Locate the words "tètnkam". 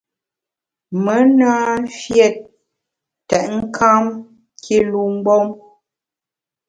3.29-4.03